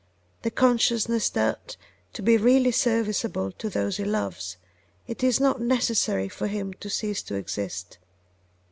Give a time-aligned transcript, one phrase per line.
[0.41, 1.77] the consciousness that,
[2.11, 4.57] to be really serviceable to those he loves,
[5.05, 7.99] it is not necessary for him to cease to exist.